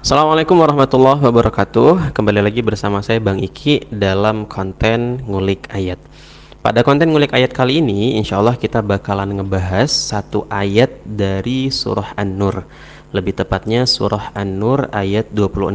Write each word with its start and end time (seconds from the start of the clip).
Assalamualaikum 0.00 0.56
warahmatullahi 0.56 1.20
wabarakatuh. 1.20 2.16
Kembali 2.16 2.40
lagi 2.40 2.64
bersama 2.64 3.04
saya 3.04 3.20
Bang 3.20 3.36
Iki 3.36 3.92
dalam 3.92 4.48
konten 4.48 5.20
ngulik 5.28 5.68
ayat. 5.68 6.00
Pada 6.64 6.80
konten 6.80 7.12
ngulik 7.12 7.36
ayat 7.36 7.52
kali 7.52 7.84
ini 7.84 8.16
Insya 8.16 8.40
Allah 8.40 8.56
kita 8.56 8.80
bakalan 8.80 9.36
ngebahas 9.36 9.92
satu 9.92 10.48
ayat 10.48 10.88
dari 11.04 11.68
surah 11.68 12.16
An-Nur. 12.16 12.64
Lebih 13.12 13.44
tepatnya 13.44 13.84
surah 13.84 14.32
An-Nur 14.32 14.88
ayat 14.88 15.28
26 15.36 15.68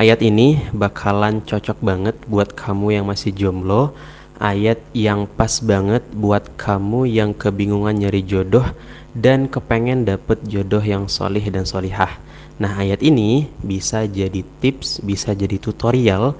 Ayat 0.00 0.24
ini 0.24 0.64
bakalan 0.72 1.44
cocok 1.44 1.84
banget 1.84 2.16
buat 2.24 2.56
kamu 2.56 2.96
yang 2.96 3.04
masih 3.12 3.28
jomblo. 3.36 3.92
Ayat 4.40 4.80
yang 4.96 5.28
pas 5.28 5.60
banget 5.60 6.00
buat 6.16 6.48
kamu 6.56 7.12
yang 7.12 7.36
kebingungan 7.36 7.92
nyari 7.92 8.24
jodoh 8.24 8.64
Dan 9.12 9.52
kepengen 9.52 10.08
dapet 10.08 10.40
jodoh 10.48 10.80
yang 10.80 11.12
solih 11.12 11.44
dan 11.52 11.68
solihah 11.68 12.24
Nah, 12.54 12.70
ayat 12.78 13.02
ini 13.02 13.50
bisa 13.66 14.06
jadi 14.06 14.46
tips, 14.62 15.02
bisa 15.02 15.34
jadi 15.34 15.58
tutorial 15.58 16.38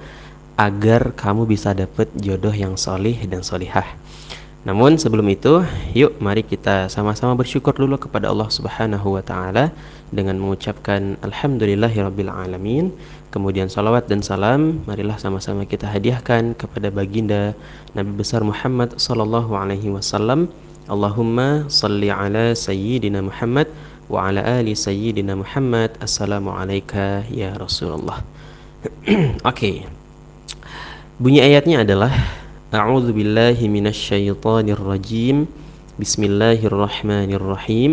agar 0.55 1.11
kamu 1.11 1.43
bisa 1.43 1.75
dapat 1.75 2.07
jodoh 2.15 2.55
yang 2.55 2.79
solih 2.79 3.19
dan 3.27 3.43
solihah. 3.43 3.83
Namun 4.65 4.97
sebelum 4.97 5.29
itu, 5.29 5.61
yuk 5.93 6.17
mari 6.17 6.41
kita 6.41 6.89
sama-sama 6.89 7.37
bersyukur 7.37 7.69
dulu 7.77 8.01
kepada 8.01 8.33
Allah 8.33 8.49
Subhanahu 8.49 9.13
wa 9.13 9.21
taala 9.21 9.69
dengan 10.09 10.41
mengucapkan 10.41 11.21
alhamdulillahirabbil 11.21 12.33
alamin. 12.33 12.89
Kemudian 13.29 13.69
salawat 13.69 14.09
dan 14.09 14.25
salam 14.25 14.81
marilah 14.89 15.21
sama-sama 15.21 15.69
kita 15.69 15.85
hadiahkan 15.85 16.57
kepada 16.57 16.89
baginda 16.89 17.53
Nabi 17.93 18.17
besar 18.17 18.41
Muhammad 18.41 18.97
sallallahu 18.97 19.53
alaihi 19.53 19.93
wasallam. 19.93 20.49
Allahumma 20.89 21.69
salli 21.69 22.09
ala 22.09 22.57
sayyidina 22.57 23.21
Muhammad 23.21 23.69
وعلى 24.09 24.61
آل 24.61 24.77
سيدنا 24.77 25.35
محمد 25.35 25.91
السلام 26.03 26.49
عليك 26.49 26.93
يا 27.33 27.57
رسول 27.57 27.99
الله. 27.99 28.17
أوكي 29.45 29.81
بني 31.19 31.41
آياتنا 31.41 31.83
adalah 31.83 32.13
أعوذ 32.73 33.11
بالله 33.11 33.57
من 33.67 33.87
الشيطان 33.87 34.69
الرجيم 34.69 35.47
بسم 35.99 36.21
الله 36.23 36.59
الرحمن 36.65 37.33
الرحيم 37.33 37.91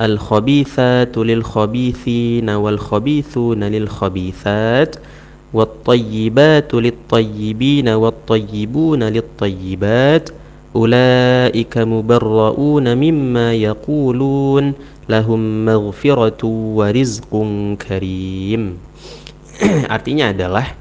الخبيثات 0.00 1.18
للخبيثين 1.18 2.50
والخبيثون 2.50 3.64
للخبيثات 3.64 4.96
والطيبات 5.52 6.74
للطيبين 6.74 7.88
والطيبون 7.88 9.02
للطيبات 9.02 10.30
أولئك 10.75 11.73
مبرؤون 11.77 12.85
مما 12.97 13.47
يقولون 13.53 14.65
lahum 15.05 15.69
maghfiratu 15.69 16.81
wa 16.81 16.89
rizqun 16.89 17.77
karim 17.77 18.81
artinya 19.85 20.33
adalah 20.33 20.73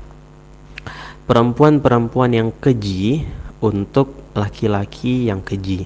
perempuan-perempuan 1.29 2.33
yang 2.33 2.51
keji 2.57 3.29
untuk 3.61 4.17
laki-laki 4.33 5.29
yang 5.29 5.45
keji 5.45 5.85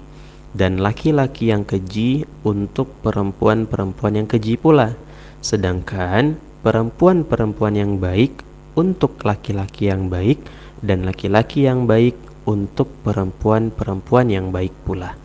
dan 0.55 0.79
laki-laki 0.79 1.51
yang 1.51 1.67
keji 1.67 2.23
untuk 2.47 2.87
perempuan-perempuan 3.03 4.23
yang 4.23 4.29
keji 4.31 4.55
pula 4.55 4.95
sedangkan 5.43 6.39
perempuan-perempuan 6.63 7.75
yang 7.75 7.99
baik 7.99 8.47
untuk 8.79 9.19
laki-laki 9.27 9.91
yang 9.91 10.07
baik 10.07 10.39
dan 10.87 11.03
laki-laki 11.03 11.67
yang 11.67 11.91
baik 11.91 12.15
untuk 12.44 12.92
perempuan-perempuan 13.04 14.28
yang 14.28 14.52
baik 14.52 14.74
pula. 14.84 15.16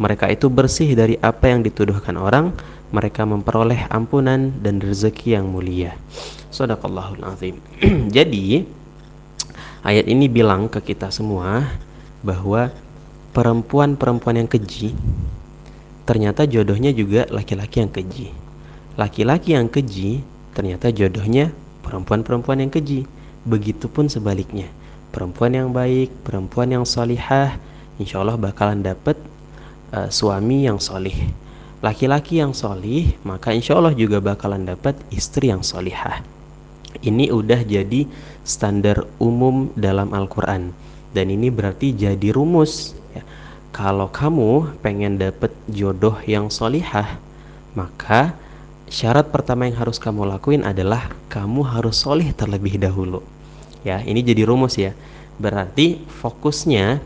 Mereka 0.00 0.32
itu 0.32 0.48
bersih 0.48 0.96
dari 0.96 1.20
apa 1.20 1.52
yang 1.52 1.60
dituduhkan 1.60 2.16
orang 2.16 2.56
mereka 2.90 3.22
memperoleh 3.22 3.86
ampunan 3.92 4.50
dan 4.64 4.82
rezeki 4.82 5.38
yang 5.38 5.46
mulia. 5.50 5.94
Sadaqallahul 6.50 7.22
azim. 7.22 7.60
Jadi 8.16 8.64
ayat 9.86 10.06
ini 10.10 10.26
bilang 10.26 10.66
ke 10.66 10.82
kita 10.82 11.12
semua 11.14 11.68
bahwa 12.24 12.72
perempuan-perempuan 13.30 14.42
yang 14.42 14.50
keji 14.50 14.96
ternyata 16.08 16.42
jodohnya 16.48 16.90
juga 16.90 17.28
laki-laki 17.30 17.84
yang 17.84 17.92
keji. 17.92 18.26
Laki-laki 18.98 19.54
yang 19.54 19.70
keji 19.70 20.24
ternyata 20.56 20.90
jodohnya 20.90 21.54
perempuan-perempuan 21.86 22.66
yang 22.66 22.72
keji. 22.72 23.06
Begitupun 23.40 24.10
sebaliknya 24.12 24.68
perempuan 25.10 25.52
yang 25.54 25.68
baik 25.74 26.10
perempuan 26.22 26.70
yang 26.70 26.86
solihah 26.86 27.58
insya 27.98 28.22
Allah 28.22 28.38
bakalan 28.38 28.80
dapat 28.80 29.18
uh, 29.92 30.08
suami 30.08 30.66
yang 30.66 30.78
solih. 30.78 31.14
Laki-laki 31.80 32.40
yang 32.40 32.54
solih 32.54 33.12
maka 33.26 33.52
insya 33.52 33.76
Allah 33.76 33.92
juga 33.92 34.22
bakalan 34.22 34.64
dapat 34.64 34.96
istri 35.12 35.50
yang 35.50 35.60
solihah. 35.60 36.22
Ini 37.00 37.30
udah 37.30 37.62
jadi 37.62 38.04
standar 38.42 39.06
umum 39.22 39.70
dalam 39.78 40.10
Al-Quran. 40.10 40.74
Dan 41.10 41.26
ini 41.30 41.50
berarti 41.50 41.90
jadi 41.90 42.30
rumus 42.30 42.94
ya. 43.14 43.22
kalau 43.74 44.06
kamu 44.10 44.78
pengen 44.78 45.18
dapet 45.18 45.50
jodoh 45.66 46.14
yang 46.22 46.46
solihah 46.46 47.18
maka 47.74 48.34
syarat 48.90 49.30
pertama 49.30 49.66
yang 49.66 49.78
harus 49.78 49.98
kamu 49.98 50.26
lakuin 50.26 50.62
adalah 50.66 51.10
kamu 51.30 51.62
harus 51.66 51.98
solih 51.98 52.30
terlebih 52.34 52.78
dahulu 52.78 53.22
ya 53.86 54.00
ini 54.04 54.20
jadi 54.20 54.44
rumus 54.44 54.76
ya 54.76 54.92
berarti 55.40 56.04
fokusnya 56.20 57.00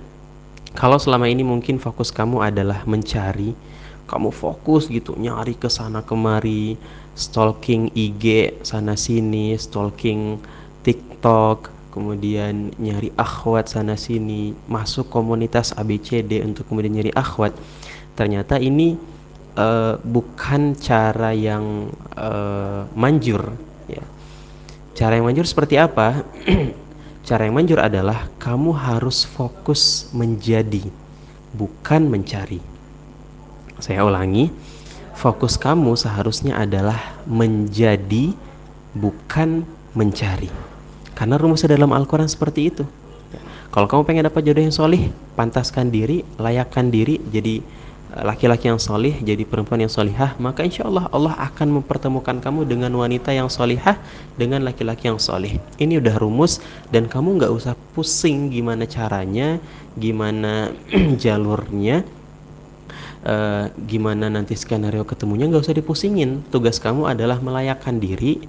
kalau 0.74 0.98
selama 0.98 1.30
ini 1.30 1.46
mungkin 1.46 1.78
fokus 1.78 2.10
kamu 2.10 2.42
adalah 2.50 2.82
mencari, 2.82 3.54
kamu 4.10 4.34
fokus 4.34 4.90
gitu 4.90 5.14
nyari 5.14 5.54
ke 5.54 5.70
sana 5.70 6.02
kemari, 6.02 6.74
stalking 7.14 7.94
IG 7.94 8.58
sana 8.66 8.98
sini, 8.98 9.54
stalking 9.54 10.42
TikTok, 10.82 11.70
kemudian 11.94 12.74
nyari 12.82 13.14
akhwat 13.14 13.70
sana 13.70 13.94
sini, 13.94 14.50
masuk 14.66 15.06
komunitas 15.14 15.70
ABCD 15.78 16.42
untuk 16.42 16.66
kemudian 16.66 16.98
nyari 16.98 17.14
akhwat. 17.14 17.54
Ternyata 18.18 18.58
ini 18.58 18.98
uh, 19.54 19.94
bukan 20.02 20.74
cara 20.74 21.30
yang 21.30 21.86
uh, 22.18 22.82
manjur 22.98 23.54
ya. 23.86 24.02
Cara 24.94 25.18
yang 25.18 25.26
manjur 25.26 25.42
seperti 25.42 25.74
apa? 25.74 26.22
Cara 27.28 27.50
yang 27.50 27.58
manjur 27.58 27.82
adalah 27.82 28.30
kamu 28.38 28.70
harus 28.70 29.26
fokus 29.26 30.06
menjadi, 30.14 30.86
bukan 31.50 32.06
mencari. 32.06 32.62
Saya 33.82 34.06
ulangi, 34.06 34.54
fokus 35.18 35.58
kamu 35.58 35.98
seharusnya 35.98 36.62
adalah 36.62 37.18
menjadi, 37.26 38.38
bukan 38.94 39.66
mencari. 39.98 40.46
Karena 41.18 41.42
rumusnya 41.42 41.74
dalam 41.74 41.90
Al-Quran 41.90 42.30
seperti 42.30 42.70
itu. 42.70 42.86
Kalau 43.74 43.90
kamu 43.90 44.06
pengen 44.06 44.30
dapat 44.30 44.46
jodoh 44.46 44.62
yang 44.62 44.70
solih, 44.70 45.10
pantaskan 45.34 45.90
diri, 45.90 46.22
layakkan 46.38 46.94
diri, 46.94 47.18
jadi 47.34 47.58
laki-laki 48.22 48.70
yang 48.70 48.78
solih 48.78 49.10
jadi 49.18 49.42
perempuan 49.42 49.82
yang 49.82 49.90
solihah 49.90 50.38
maka 50.38 50.62
insya 50.62 50.86
Allah 50.86 51.10
Allah 51.10 51.34
akan 51.50 51.82
mempertemukan 51.82 52.38
kamu 52.38 52.62
dengan 52.62 52.94
wanita 52.94 53.34
yang 53.34 53.50
solihah 53.50 53.98
dengan 54.38 54.62
laki-laki 54.62 55.10
yang 55.10 55.18
solih. 55.18 55.58
Ini 55.82 55.98
udah 55.98 56.22
rumus 56.22 56.62
dan 56.94 57.10
kamu 57.10 57.42
nggak 57.42 57.50
usah 57.50 57.74
pusing 57.98 58.54
gimana 58.54 58.86
caranya 58.86 59.58
gimana 59.98 60.70
jalurnya 61.22 62.06
uh, 63.24 63.72
gimana 63.88 64.28
nanti 64.30 64.54
skenario 64.54 65.02
ketemunya 65.02 65.48
nggak 65.48 65.64
usah 65.64 65.76
dipusingin. 65.76 66.44
Tugas 66.52 66.78
kamu 66.78 67.10
adalah 67.10 67.40
melayakkan 67.40 67.98
diri. 67.98 68.44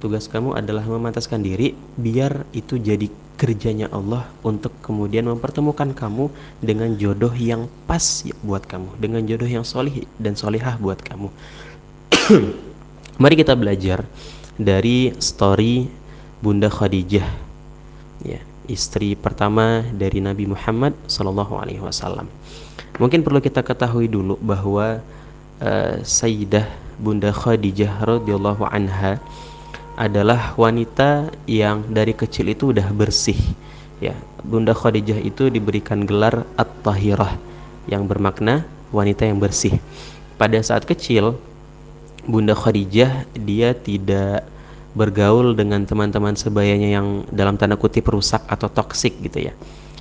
Tugas 0.00 0.32
kamu 0.32 0.56
adalah 0.56 0.86
memantaskan 0.88 1.44
diri 1.44 1.76
biar 2.00 2.48
itu 2.56 2.80
jadi 2.80 3.04
kerjanya 3.40 3.88
Allah 3.88 4.28
untuk 4.44 4.72
kemudian 4.84 5.24
mempertemukan 5.28 5.96
kamu 5.96 6.28
dengan 6.60 6.92
jodoh 6.96 7.32
yang 7.32 7.68
pas 7.88 8.00
buat 8.44 8.64
kamu, 8.68 9.00
dengan 9.00 9.24
jodoh 9.24 9.48
yang 9.48 9.64
solih 9.64 10.04
dan 10.20 10.36
solihah 10.36 10.76
buat 10.76 11.00
kamu. 11.00 11.28
Mari 13.20 13.34
kita 13.40 13.56
belajar 13.56 14.04
dari 14.60 15.12
story 15.16 15.88
Bunda 16.44 16.68
Khadijah, 16.68 17.28
ya, 18.24 18.40
istri 18.70 19.18
pertama 19.18 19.82
dari 19.90 20.22
Nabi 20.22 20.46
Muhammad 20.46 20.94
Sallallahu 21.10 21.58
Alaihi 21.58 21.82
Wasallam. 21.82 22.30
Mungkin 23.02 23.26
perlu 23.26 23.42
kita 23.42 23.66
ketahui 23.66 24.06
dulu 24.06 24.38
bahwa 24.38 25.02
uh, 25.58 25.96
Sayyidah 26.06 26.70
Bunda 27.00 27.34
Khadijah 27.34 28.06
radhiyallahu 28.06 28.62
anha 28.70 29.18
adalah 29.98 30.54
wanita 30.56 31.28
yang 31.44 31.84
dari 31.90 32.14
kecil 32.16 32.52
itu 32.52 32.72
udah 32.72 32.88
bersih 32.94 33.36
ya 34.00 34.16
Bunda 34.40 34.72
Khadijah 34.72 35.20
itu 35.20 35.52
diberikan 35.52 36.08
gelar 36.08 36.48
At-Tahirah 36.56 37.36
yang 37.88 38.08
bermakna 38.08 38.64
wanita 38.92 39.28
yang 39.28 39.36
bersih 39.36 39.76
pada 40.40 40.56
saat 40.64 40.88
kecil 40.88 41.36
Bunda 42.24 42.56
Khadijah 42.56 43.28
dia 43.36 43.76
tidak 43.76 44.44
bergaul 44.92 45.54
dengan 45.54 45.86
teman-teman 45.86 46.34
sebayanya 46.34 46.98
yang 47.00 47.06
dalam 47.30 47.54
tanda 47.54 47.78
kutip 47.78 48.10
rusak 48.10 48.42
atau 48.50 48.66
toksik 48.66 49.18
gitu 49.22 49.50
ya. 49.50 49.54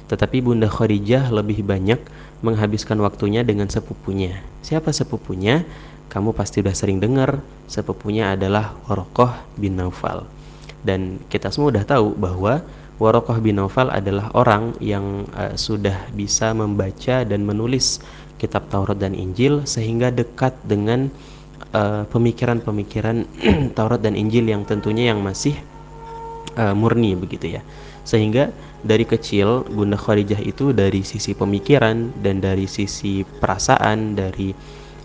Tetapi 0.10 0.42
Bunda 0.42 0.66
Khadijah 0.66 1.30
lebih 1.30 1.62
banyak 1.62 2.02
menghabiskan 2.42 2.98
waktunya 3.06 3.46
dengan 3.46 3.70
sepupunya. 3.70 4.42
Siapa 4.66 4.90
sepupunya? 4.90 5.62
Kamu 6.10 6.34
pasti 6.34 6.66
udah 6.66 6.74
sering 6.74 6.98
dengar 6.98 7.38
sepupunya 7.70 8.34
adalah 8.34 8.74
Warokoh 8.90 9.30
bin 9.62 9.78
Naufal. 9.78 10.26
Dan 10.82 11.22
kita 11.30 11.54
semua 11.54 11.70
udah 11.70 11.86
tahu 11.86 12.18
bahwa 12.18 12.66
Warokoh 12.98 13.38
bin 13.38 13.62
Naufal 13.62 13.94
adalah 13.94 14.34
orang 14.34 14.74
yang 14.82 15.30
uh, 15.38 15.54
sudah 15.54 16.10
bisa 16.18 16.50
membaca 16.58 17.22
dan 17.22 17.46
menulis 17.46 18.02
kitab 18.42 18.66
Taurat 18.74 18.98
dan 18.98 19.14
Injil 19.14 19.70
sehingga 19.70 20.10
dekat 20.10 20.58
dengan 20.66 21.14
pemikiran-pemikiran 22.10 23.18
uh, 23.26 23.70
Taurat 23.78 24.02
dan 24.02 24.18
Injil 24.18 24.50
yang 24.50 24.66
tentunya 24.66 25.14
yang 25.14 25.22
masih 25.22 25.54
uh, 26.58 26.74
murni 26.74 27.14
begitu 27.14 27.60
ya. 27.60 27.62
Sehingga 28.08 28.50
dari 28.82 29.06
kecil 29.06 29.68
Bunda 29.70 30.00
Khadijah 30.00 30.42
itu 30.42 30.74
dari 30.74 31.06
sisi 31.06 31.38
pemikiran 31.38 32.16
dan 32.26 32.42
dari 32.42 32.66
sisi 32.66 33.22
perasaan 33.22 34.18
dari 34.18 34.50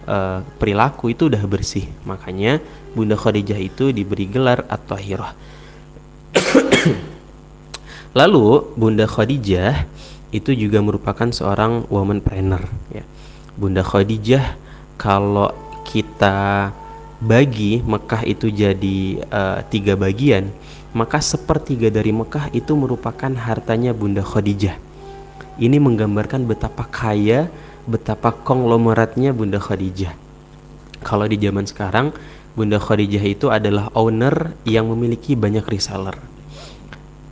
uh, 0.08 0.40
perilaku 0.56 1.12
itu 1.12 1.28
udah 1.28 1.44
bersih. 1.44 1.84
Makanya 2.08 2.64
Bunda 2.96 3.18
Khadijah 3.18 3.60
itu 3.60 3.92
diberi 3.92 4.24
gelar 4.30 4.64
At-Tahirah. 4.70 5.32
Lalu 8.18 8.46
Bunda 8.78 9.04
Khadijah 9.10 9.84
itu 10.34 10.50
juga 10.54 10.82
merupakan 10.82 11.28
seorang 11.30 11.86
woman 11.90 12.22
planner 12.22 12.62
ya. 12.90 13.04
Bunda 13.54 13.86
Khadijah 13.86 14.58
kalau 14.98 15.50
kita 15.84 16.72
bagi 17.22 17.80
Mekah 17.84 18.26
itu 18.26 18.50
jadi 18.50 19.22
uh, 19.30 19.60
tiga 19.68 19.94
bagian, 19.94 20.50
maka 20.96 21.22
sepertiga 21.22 21.92
dari 21.92 22.10
Mekah 22.10 22.50
itu 22.50 22.74
merupakan 22.74 23.30
hartanya 23.32 23.94
Bunda 23.94 24.24
Khadijah. 24.24 24.76
Ini 25.60 25.78
menggambarkan 25.78 26.50
betapa 26.50 26.88
kaya 26.90 27.46
betapa 27.86 28.32
konglomeratnya 28.32 29.30
Bunda 29.30 29.60
Khadijah. 29.60 30.16
Kalau 31.04 31.28
di 31.28 31.36
zaman 31.36 31.68
sekarang, 31.68 32.16
Bunda 32.56 32.80
Khadijah 32.80 33.24
itu 33.24 33.52
adalah 33.52 33.92
owner 33.92 34.56
yang 34.64 34.88
memiliki 34.88 35.36
banyak 35.36 35.66
reseller. 35.68 36.16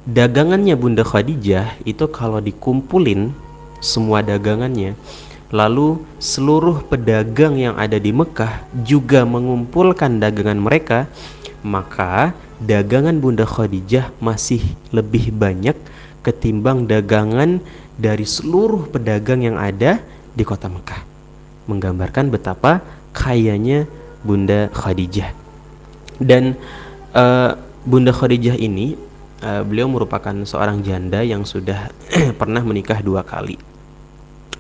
Dagangannya 0.03 0.75
Bunda 0.75 1.07
Khadijah 1.07 1.79
itu 1.87 2.05
kalau 2.11 2.43
dikumpulin 2.43 3.33
semua 3.79 4.23
dagangannya, 4.23 4.99
lalu 5.53 6.01
seluruh 6.17 6.81
pedagang 6.89 7.61
yang 7.61 7.77
ada 7.77 8.01
di 8.01 8.11
Mekah 8.11 8.65
juga 8.83 9.29
mengumpulkan 9.29 10.17
dagangan 10.17 10.57
mereka, 10.57 11.07
maka 11.61 12.33
dagangan 12.59 13.21
Bunda 13.21 13.45
Khadijah 13.45 14.11
masih 14.19 14.65
lebih 14.91 15.29
banyak 15.31 15.77
ketimbang 16.25 16.89
dagangan 16.89 17.61
dari 18.01 18.25
seluruh 18.25 18.89
pedagang 18.89 19.45
yang 19.45 19.61
ada 19.61 20.01
di 20.33 20.43
kota 20.43 20.73
Mekah. 20.73 21.05
Menggambarkan 21.69 22.33
betapa 22.33 22.81
kayanya 23.13 23.85
Bunda 24.25 24.73
Khadijah. 24.73 25.37
Dan 26.17 26.57
uh, 27.13 27.61
Bunda 27.85 28.15
Khadijah 28.15 28.57
ini 28.57 28.97
uh, 29.45 29.61
beliau 29.69 29.91
merupakan 29.93 30.33
seorang 30.49 30.81
janda 30.81 31.21
yang 31.21 31.45
sudah 31.45 31.93
pernah 32.41 32.65
menikah 32.65 33.05
dua 33.05 33.21
kali 33.21 33.72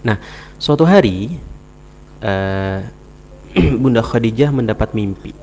nah 0.02 0.18
suatu 0.58 0.86
hari 0.86 1.38
uh, 2.22 2.82
Bunda 3.82 4.02
Khadijah 4.02 4.50
mendapat 4.50 4.94
mimpi 4.94 5.34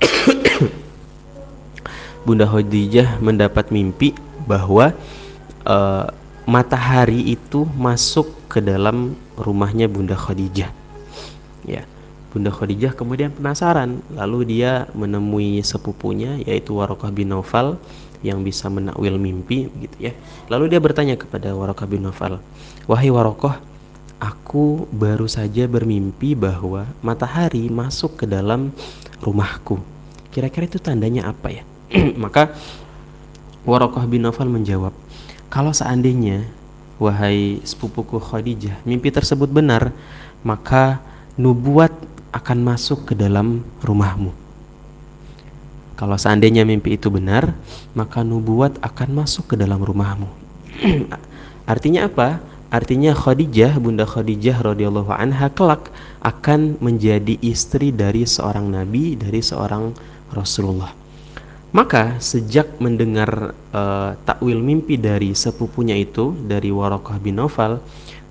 Bunda 2.28 2.44
Khadijah 2.44 3.20
mendapat 3.20 3.72
mimpi 3.72 4.12
bahwa 4.44 4.92
uh, 5.64 6.06
matahari 6.48 7.32
itu 7.32 7.64
masuk 7.78 8.28
ke 8.50 8.58
dalam 8.58 9.14
rumahnya 9.38 9.86
Bunda 9.86 10.18
Khadijah. 10.18 10.74
Ya. 11.62 11.86
Bunda 12.30 12.54
Khadijah 12.54 12.94
kemudian 12.94 13.34
penasaran, 13.34 14.02
lalu 14.14 14.58
dia 14.58 14.86
menemui 14.94 15.66
sepupunya 15.66 16.38
yaitu 16.46 16.78
Warokah 16.78 17.10
bin 17.10 17.34
Naufal 17.34 17.74
yang 18.20 18.44
bisa 18.44 18.68
menakwil 18.68 19.16
mimpi 19.16 19.68
gitu 19.80 19.96
ya. 20.10 20.12
Lalu 20.52 20.76
dia 20.76 20.80
bertanya 20.80 21.16
kepada 21.16 21.52
Warokah 21.56 21.88
bin 21.88 22.04
Naufal, 22.04 22.40
"Wahai 22.84 23.08
Warokah, 23.08 23.60
aku 24.20 24.84
baru 24.92 25.24
saja 25.24 25.64
bermimpi 25.64 26.36
bahwa 26.36 26.84
matahari 27.00 27.72
masuk 27.72 28.20
ke 28.20 28.24
dalam 28.28 28.72
rumahku. 29.24 29.80
Kira-kira 30.30 30.68
itu 30.68 30.78
tandanya 30.78 31.32
apa 31.32 31.48
ya?" 31.50 31.64
Maka 32.22 32.52
Warokah 33.64 34.04
bin 34.08 34.24
Naufal 34.24 34.48
menjawab, 34.48 34.92
kalau 35.52 35.72
seandainya, 35.72 36.48
wahai 36.96 37.60
sepupuku 37.64 38.16
Khadijah, 38.16 38.80
mimpi 38.88 39.12
tersebut 39.12 39.48
benar, 39.52 39.92
maka 40.40 41.00
nubuat 41.36 41.92
akan 42.30 42.58
masuk 42.62 43.12
ke 43.12 43.14
dalam 43.18 43.66
rumahmu. 43.82 44.30
Kalau 46.00 46.16
seandainya 46.16 46.64
mimpi 46.64 46.96
itu 46.96 47.12
benar, 47.12 47.52
maka 47.92 48.24
nubuat 48.24 48.80
akan 48.80 49.20
masuk 49.20 49.52
ke 49.52 49.54
dalam 49.60 49.84
rumahmu. 49.84 50.32
Artinya 51.72 52.08
apa? 52.08 52.40
Artinya 52.72 53.12
Khadijah, 53.12 53.76
Bunda 53.76 54.08
Khadijah 54.08 54.64
radhiyallahu 54.64 55.12
anha 55.12 55.52
kelak 55.52 55.92
akan 56.24 56.80
menjadi 56.80 57.36
istri 57.44 57.92
dari 57.92 58.24
seorang 58.24 58.72
nabi, 58.72 59.12
dari 59.12 59.44
seorang 59.44 59.92
Rasulullah. 60.32 60.96
Maka 61.76 62.16
sejak 62.16 62.80
mendengar 62.80 63.52
uh, 63.76 64.16
takwil 64.24 64.56
mimpi 64.56 64.96
dari 64.96 65.36
sepupunya 65.36 66.00
itu 66.00 66.32
dari 66.48 66.72
Warokah 66.72 67.20
bin 67.20 67.36
Nawfal, 67.36 67.76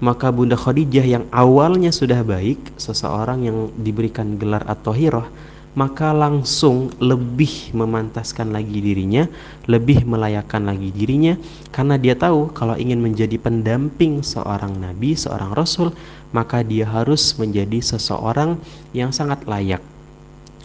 maka 0.02 0.34
Bunda 0.34 0.58
Khadijah 0.58 1.06
yang 1.06 1.30
awalnya 1.30 1.94
sudah 1.94 2.26
baik, 2.26 2.80
seseorang 2.82 3.46
yang 3.46 3.70
diberikan 3.78 4.42
gelar 4.42 4.66
atau 4.66 4.90
hiroh, 4.90 5.30
maka 5.78 6.10
langsung 6.10 6.90
lebih 6.98 7.74
memantaskan 7.78 8.50
lagi 8.50 8.82
dirinya, 8.82 9.30
lebih 9.70 10.02
melayakkan 10.02 10.66
lagi 10.66 10.90
dirinya 10.90 11.38
karena 11.70 12.00
dia 12.02 12.18
tahu 12.18 12.50
kalau 12.58 12.74
ingin 12.74 12.98
menjadi 12.98 13.38
pendamping 13.38 14.26
seorang 14.26 14.74
nabi, 14.82 15.14
seorang 15.14 15.54
rasul, 15.54 15.94
maka 16.34 16.66
dia 16.66 16.90
harus 16.90 17.38
menjadi 17.38 17.78
seseorang 17.82 18.58
yang 18.98 19.14
sangat 19.14 19.46
layak. 19.46 19.82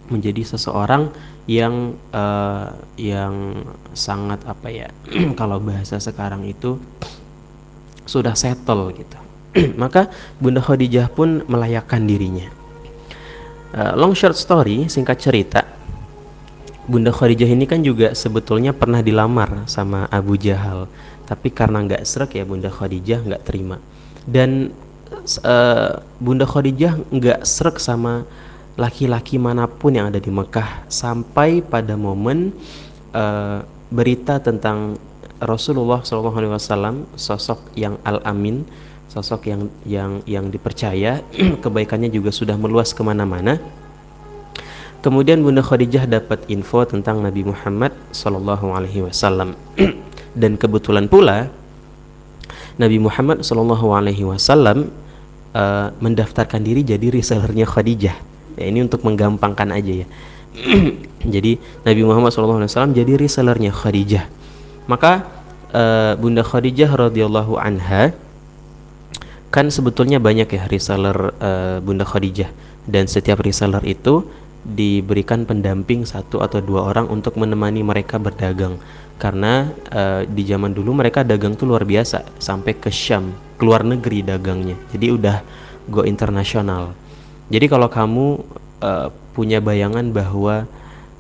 Menjadi 0.09 0.45
seseorang 0.45 1.09
yang 1.49 1.97
uh, 2.13 2.73
yang 2.97 3.65
sangat 3.93 4.41
apa 4.49 4.69
ya 4.69 4.89
kalau 5.41 5.61
bahasa 5.61 6.01
sekarang 6.01 6.49
itu 6.49 6.81
sudah 8.09 8.33
settle 8.37 8.93
gitu. 8.97 9.19
Maka 9.81 10.09
Bunda 10.41 10.61
Khadijah 10.61 11.09
pun 11.13 11.45
melayakkan 11.49 12.05
dirinya 12.05 12.64
uh, 13.75 13.93
long 13.99 14.15
short 14.15 14.39
story 14.39 14.87
singkat 14.87 15.19
cerita. 15.21 15.63
Bunda 16.85 17.09
Khadijah 17.09 17.49
ini 17.49 17.65
kan 17.65 17.81
juga 17.81 18.13
sebetulnya 18.13 18.77
pernah 18.77 19.01
dilamar 19.01 19.65
sama 19.65 20.05
Abu 20.13 20.37
Jahal. 20.37 20.85
Tapi 21.25 21.49
karena 21.49 21.81
nggak 21.81 22.05
serak 22.05 22.37
ya 22.37 22.45
Bunda 22.45 22.69
Khadijah 22.69 23.25
nggak 23.25 23.43
terima. 23.49 23.81
Dan 24.29 24.69
uh, 25.41 26.05
Bunda 26.21 26.45
Khadijah 26.45 27.01
nggak 27.09 27.41
serak 27.49 27.81
sama 27.81 28.29
laki-laki 28.77 29.41
mana 29.41 29.65
pun 29.65 29.97
yang 29.97 30.13
ada 30.13 30.21
di 30.21 30.29
Mekah. 30.29 30.85
Sampai 30.93 31.65
pada 31.65 31.97
momen 31.97 32.53
uh, 33.17 33.65
berita 33.89 34.37
tentang 34.37 35.01
Rasulullah 35.41 36.05
SAW 36.05 37.09
sosok 37.17 37.61
yang 37.77 37.97
al-amin 38.05 38.65
sosok 39.15 39.47
yang 39.47 39.63
yang 39.87 40.11
yang 40.27 40.51
dipercaya 40.51 41.23
kebaikannya 41.65 42.11
juga 42.11 42.35
sudah 42.35 42.59
meluas 42.59 42.91
ke 42.91 43.07
mana-mana. 43.07 43.63
Kemudian 45.07 45.45
Bunda 45.45 45.63
Khadijah 45.63 46.11
dapat 46.11 46.43
info 46.51 46.83
tentang 46.83 47.23
Nabi 47.23 47.47
Muhammad 47.47 47.95
SAW 48.11 49.55
dan 50.41 50.59
kebetulan 50.59 51.07
pula 51.07 51.47
Nabi 52.81 52.99
Muhammad 52.99 53.47
SAW 53.47 53.71
uh, 53.71 54.83
mendaftarkan 56.03 56.67
diri 56.67 56.83
jadi 56.83 57.15
resellernya 57.15 57.71
Khadijah. 57.71 58.17
Ya 58.59 58.65
ini 58.67 58.83
untuk 58.83 59.07
menggampangkan 59.07 59.71
aja 59.71 60.03
ya. 60.03 60.07
Jadi 61.35 61.59
Nabi 61.83 62.07
Muhammad 62.07 62.31
SAW 62.31 62.95
jadi 62.95 63.19
resellernya 63.19 63.75
Khadijah. 63.75 64.31
Maka 64.87 65.27
uh, 65.75 66.15
Bunda 66.15 66.47
Khadijah 66.47 66.95
radhiyallahu 66.95 67.59
anha 67.59 68.15
kan 69.55 69.71
sebetulnya 69.71 70.19
banyak 70.19 70.51
ya 70.51 70.67
reseller 70.67 71.31
uh, 71.39 71.79
Bunda 71.79 72.03
Khadijah. 72.03 72.51
Dan 72.91 73.07
setiap 73.07 73.39
reseller 73.47 73.81
itu 73.87 74.27
diberikan 74.67 75.47
pendamping 75.47 76.03
satu 76.03 76.43
atau 76.43 76.59
dua 76.59 76.91
orang 76.91 77.07
untuk 77.07 77.39
menemani 77.39 77.87
mereka 77.87 78.19
berdagang. 78.19 78.83
Karena 79.23 79.71
uh, 79.95 80.27
di 80.27 80.43
zaman 80.43 80.75
dulu 80.75 80.91
mereka 80.99 81.23
dagang 81.23 81.55
tuh 81.55 81.71
luar 81.71 81.87
biasa 81.87 82.27
sampai 82.43 82.75
ke 82.75 82.91
Syam 82.91 83.31
keluar 83.55 83.87
negeri 83.87 84.27
dagangnya. 84.27 84.75
Jadi 84.91 85.07
udah 85.15 85.39
go 85.87 86.03
internasional. 86.03 86.91
Jadi 87.47 87.71
kalau 87.71 87.87
kamu 87.87 88.27
uh, 88.83 89.09
punya 89.39 89.63
bayangan 89.63 90.11
bahwa 90.11 90.67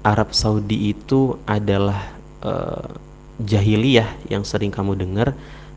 Arab 0.02 0.34
Saudi 0.34 0.90
itu 0.90 1.38
adalah 1.46 2.18
uh, 2.42 3.03
jahiliyah 3.42 4.30
yang 4.30 4.46
sering 4.46 4.70
kamu 4.70 4.94
dengar 4.94 5.34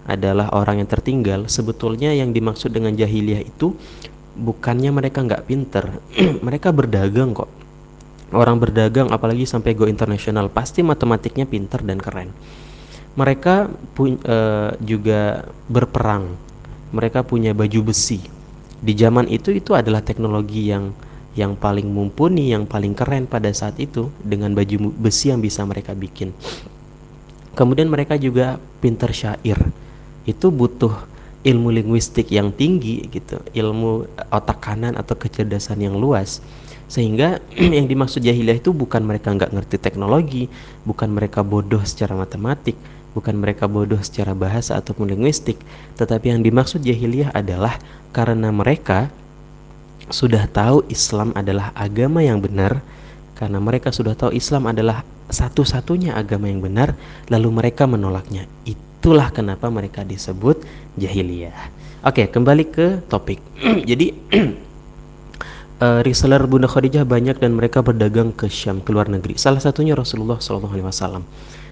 adalah 0.07 0.53
orang 0.55 0.79
yang 0.79 0.89
tertinggal, 0.89 1.51
sebetulnya 1.51 2.15
yang 2.15 2.31
dimaksud 2.31 2.71
dengan 2.71 2.95
jahiliyah 2.95 3.43
itu 3.43 3.75
bukannya 4.37 4.93
mereka 4.93 5.25
nggak 5.25 5.43
pinter 5.49 5.89
mereka 6.45 6.69
berdagang 6.69 7.33
kok. 7.33 7.49
Orang 8.27 8.59
berdagang 8.59 9.07
apalagi 9.15 9.47
sampai 9.47 9.71
go 9.71 9.87
internasional 9.87 10.51
pasti 10.51 10.83
matematiknya 10.83 11.47
pinter 11.47 11.79
dan 11.79 11.95
keren. 11.95 12.35
Mereka 13.15 13.71
pun 13.95 14.19
uh, 14.27 14.75
juga 14.83 15.47
berperang. 15.71 16.35
Mereka 16.91 17.23
punya 17.23 17.55
baju 17.55 17.87
besi. 17.87 18.19
Di 18.83 18.93
zaman 18.93 19.31
itu 19.31 19.55
itu 19.55 19.71
adalah 19.73 20.03
teknologi 20.03 20.69
yang 20.69 20.91
yang 21.39 21.55
paling 21.55 21.87
mumpuni, 21.87 22.51
yang 22.51 22.67
paling 22.67 22.91
keren 22.97 23.31
pada 23.31 23.47
saat 23.55 23.79
itu 23.79 24.11
dengan 24.19 24.51
baju 24.51 24.91
besi 24.99 25.31
yang 25.31 25.39
bisa 25.39 25.63
mereka 25.63 25.95
bikin. 25.95 26.35
Kemudian 27.57 27.89
mereka 27.89 28.13
juga 28.21 28.61
pinter 28.79 29.09
syair. 29.09 29.57
Itu 30.29 30.53
butuh 30.53 30.93
ilmu 31.41 31.73
linguistik 31.73 32.29
yang 32.29 32.53
tinggi 32.53 33.09
gitu, 33.09 33.41
ilmu 33.57 34.05
otak 34.29 34.61
kanan 34.61 34.93
atau 34.93 35.17
kecerdasan 35.17 35.81
yang 35.81 35.97
luas. 35.97 36.37
Sehingga 36.85 37.41
yang 37.77 37.89
dimaksud 37.89 38.21
jahiliyah 38.21 38.61
itu 38.61 38.69
bukan 38.69 39.01
mereka 39.01 39.33
nggak 39.33 39.57
ngerti 39.57 39.81
teknologi, 39.81 40.45
bukan 40.85 41.09
mereka 41.09 41.41
bodoh 41.41 41.81
secara 41.81 42.13
matematik, 42.13 42.77
bukan 43.17 43.33
mereka 43.33 43.65
bodoh 43.65 43.97
secara 44.05 44.37
bahasa 44.37 44.77
ataupun 44.77 45.09
linguistik, 45.09 45.57
tetapi 45.97 46.29
yang 46.29 46.45
dimaksud 46.45 46.85
jahiliyah 46.85 47.33
adalah 47.33 47.81
karena 48.13 48.53
mereka 48.53 49.09
sudah 50.13 50.45
tahu 50.47 50.85
Islam 50.87 51.35
adalah 51.35 51.75
agama 51.75 52.23
yang 52.23 52.39
benar 52.39 52.79
karena 53.35 53.59
mereka 53.59 53.91
sudah 53.91 54.15
tahu 54.15 54.31
Islam 54.31 54.71
adalah 54.71 55.03
satu-satunya 55.27 56.15
agama 56.15 56.48
yang 56.48 56.63
benar 56.63 56.96
lalu 57.27 57.50
mereka 57.51 57.84
menolaknya. 57.86 58.48
Itulah 58.63 59.31
kenapa 59.31 59.67
mereka 59.67 60.03
disebut 60.07 60.63
jahiliyah. 60.96 61.72
Oke 62.07 62.27
kembali 62.31 62.65
ke 62.72 62.86
topik. 63.12 63.39
Jadi 63.89 64.13
uh, 65.81 66.01
reseller 66.07 66.43
Bunda 66.48 66.69
Khadijah 66.69 67.03
banyak 67.03 67.39
dan 67.39 67.55
mereka 67.55 67.84
berdagang 67.84 68.31
ke 68.31 68.48
Syam 68.48 68.79
ke 68.79 68.89
luar 68.96 69.12
negeri. 69.12 69.36
Salah 69.36 69.60
satunya 69.60 69.93
Rasulullah 69.98 70.39
SAW 70.39 71.24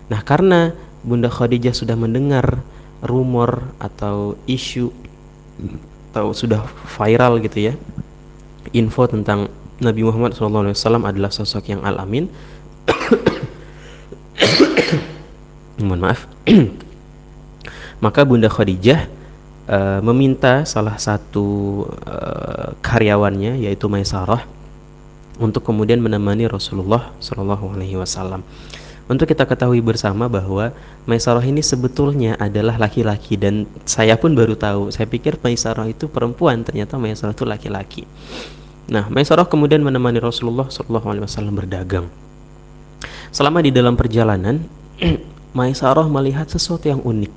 nah 0.05 0.21
karena 0.21 0.69
Bunda 1.01 1.33
Khadijah 1.33 1.73
sudah 1.73 1.97
mendengar 1.97 2.61
rumor 3.01 3.73
atau 3.81 4.37
isu 4.45 4.93
atau 6.15 6.31
sudah 6.31 6.63
viral 6.95 7.43
gitu 7.43 7.71
ya 7.71 7.73
info 8.71 9.05
tentang 9.05 9.51
Nabi 9.83 10.07
Muhammad 10.07 10.31
SAW 10.31 10.71
adalah 11.03 11.27
sosok 11.27 11.75
yang 11.75 11.83
al-amin 11.83 12.31
mohon 15.95 16.11
maaf 16.11 16.27
maka 18.03 18.27
Bunda 18.27 18.51
Khadijah 18.51 19.07
uh, 19.71 19.99
meminta 20.03 20.67
salah 20.67 20.99
satu 20.99 21.87
uh, 22.03 22.75
karyawannya 22.83 23.63
yaitu 23.63 23.87
Maisarah 23.87 24.43
untuk 25.39 25.63
kemudian 25.67 25.99
menemani 25.99 26.47
Rasulullah 26.47 27.11
Shallallahu 27.19 27.75
Alaihi 27.75 27.99
Wasallam. 27.99 28.43
Untuk 29.05 29.29
kita 29.29 29.45
ketahui 29.45 29.85
bersama 29.85 30.25
bahwa 30.25 30.73
Maisarah 31.05 31.43
ini 31.45 31.61
sebetulnya 31.61 32.33
adalah 32.41 32.81
laki-laki 32.81 33.37
dan 33.37 33.69
saya 33.85 34.17
pun 34.17 34.33
baru 34.33 34.57
tahu. 34.57 34.89
Saya 34.89 35.05
pikir 35.05 35.37
Maisarah 35.45 35.85
itu 35.85 36.09
perempuan, 36.09 36.65
ternyata 36.65 36.97
Maisarah 36.97 37.37
itu 37.37 37.45
laki-laki. 37.45 38.03
Nah, 38.89 39.05
Maisarah 39.13 39.45
kemudian 39.45 39.85
menemani 39.85 40.17
Rasulullah 40.17 40.65
SAW 40.73 41.53
berdagang. 41.53 42.09
Selama 43.29 43.61
di 43.61 43.69
dalam 43.69 43.93
perjalanan, 43.93 44.65
Maisarah 45.55 46.05
melihat 46.11 46.51
sesuatu 46.51 46.91
yang 46.91 46.99
unik, 46.99 47.31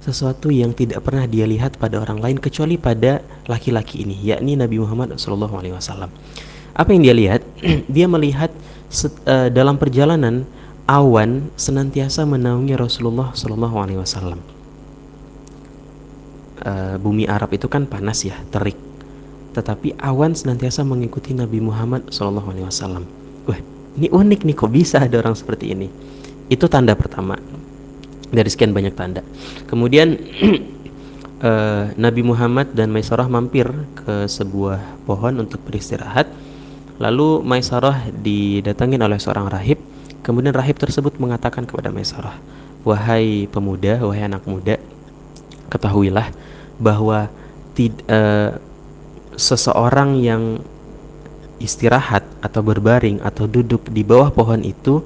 sesuatu 0.00 0.48
yang 0.48 0.72
tidak 0.72 1.04
pernah 1.04 1.28
dia 1.28 1.44
lihat 1.44 1.76
pada 1.76 2.00
orang 2.00 2.18
lain 2.18 2.38
kecuali 2.40 2.80
pada 2.80 3.20
laki-laki 3.44 4.08
ini, 4.08 4.16
yakni 4.24 4.56
Nabi 4.56 4.80
Muhammad 4.80 5.20
SAW. 5.20 6.08
Apa 6.72 6.88
yang 6.88 7.02
dia 7.04 7.12
lihat? 7.12 7.44
dia 7.94 8.08
melihat 8.08 8.48
uh, 9.28 9.52
dalam 9.52 9.76
perjalanan 9.76 10.48
awan 10.88 11.52
senantiasa 11.60 12.24
menaungi 12.24 12.72
Rasulullah 12.72 13.36
SAW. 13.36 14.40
Uh, 16.58 16.96
bumi 16.98 17.28
Arab 17.28 17.52
itu 17.52 17.68
kan 17.68 17.84
panas 17.84 18.24
ya, 18.24 18.34
terik 18.48 18.88
tetapi 19.58 19.98
awan 19.98 20.38
senantiasa 20.38 20.86
mengikuti 20.86 21.34
Nabi 21.34 21.58
Muhammad 21.58 22.14
SAW. 22.14 23.02
Wah, 23.50 23.60
ini 23.98 24.06
unik 24.06 24.40
nih 24.46 24.54
kok 24.54 24.70
bisa 24.70 25.02
ada 25.02 25.18
orang 25.18 25.34
seperti 25.34 25.74
ini. 25.74 25.90
Itu 26.46 26.70
tanda 26.70 26.94
pertama 26.94 27.34
dari 28.28 28.48
sekian 28.48 28.76
banyak 28.76 28.94
tanda. 28.94 29.24
Kemudian 29.68 30.16
uh, 31.40 31.84
Nabi 32.04 32.22
Muhammad 32.24 32.72
dan 32.76 32.92
Maisarah 32.92 33.28
mampir 33.28 33.68
ke 34.04 34.28
sebuah 34.28 35.04
pohon 35.08 35.40
untuk 35.40 35.62
beristirahat. 35.64 36.28
Lalu 36.98 37.46
Maisarah 37.46 38.10
didatangin 38.10 39.00
oleh 39.00 39.16
seorang 39.22 39.46
rahib. 39.48 39.78
Kemudian 40.20 40.52
rahib 40.52 40.76
tersebut 40.76 41.16
mengatakan 41.22 41.64
kepada 41.64 41.88
Maisarah, 41.94 42.36
"Wahai 42.82 43.46
pemuda, 43.48 44.02
wahai 44.02 44.26
anak 44.26 44.44
muda, 44.44 44.76
ketahuilah 45.70 46.28
bahwa 46.76 47.30
tid, 47.72 47.94
uh, 48.10 48.58
seseorang 49.38 50.18
yang 50.18 50.58
istirahat 51.62 52.26
atau 52.42 52.62
berbaring 52.62 53.22
atau 53.22 53.46
duduk 53.46 53.86
di 53.90 54.06
bawah 54.06 54.30
pohon 54.30 54.62
itu 54.62 55.02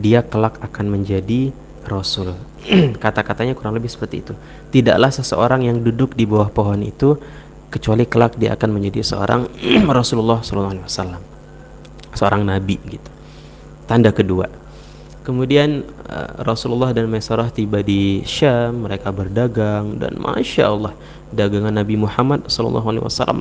dia 0.00 0.24
kelak 0.24 0.56
akan 0.64 1.00
menjadi 1.00 1.52
rasul. 1.88 2.36
Kata-katanya 3.02 3.56
kurang 3.56 3.74
lebih 3.74 3.88
seperti 3.88 4.22
itu. 4.22 4.32
Tidaklah 4.70 5.10
seseorang 5.10 5.64
yang 5.64 5.80
duduk 5.80 6.14
di 6.14 6.28
bawah 6.28 6.52
pohon 6.52 6.84
itu 6.84 7.16
kecuali 7.68 8.04
kelak 8.08 8.36
dia 8.36 8.56
akan 8.56 8.70
menjadi 8.76 9.04
seorang 9.04 9.48
Rasulullah 9.98 10.44
SAW, 10.44 11.18
seorang 12.12 12.42
nabi 12.44 12.76
gitu. 12.88 13.10
Tanda 13.88 14.12
kedua. 14.12 14.48
Kemudian 15.24 15.84
uh, 16.08 16.40
Rasulullah 16.40 16.92
dan 16.96 17.08
Maisarah 17.12 17.52
tiba 17.52 17.84
di 17.84 18.24
Syam, 18.24 18.88
mereka 18.88 19.12
berdagang 19.12 20.00
dan 20.00 20.16
masya 20.16 20.72
Allah 20.72 20.96
dagangan 21.36 21.76
Nabi 21.76 22.00
Muhammad 22.00 22.48
SAW 22.48 22.80